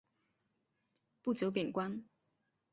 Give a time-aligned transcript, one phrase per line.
[1.21, 2.03] 不久贬官。